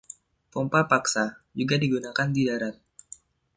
[0.53, 1.23] Pompa paksa
[1.59, 2.73] juga digunakan di darat.